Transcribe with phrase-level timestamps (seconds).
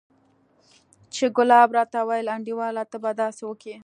[1.13, 3.75] چې ګلاب راته وويل انډيواله ته به داسې وکې.